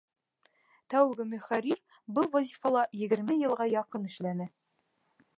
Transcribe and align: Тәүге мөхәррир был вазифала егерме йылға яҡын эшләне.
Тәүге 0.93 1.25
мөхәррир 1.33 1.81
был 2.17 2.29
вазифала 2.35 2.85
егерме 3.01 3.35
йылға 3.41 3.67
яҡын 3.75 4.09
эшләне. 4.13 4.49